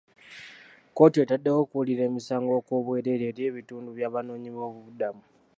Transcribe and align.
Kkooti 0.89 1.17
etaddewo 1.23 1.57
okuwulira 1.63 2.01
emisango 2.09 2.51
okw'obwereere 2.59 3.23
eri 3.31 3.41
ebitundu 3.49 3.89
by'Abanoonyiboobubudamu. 3.97 5.23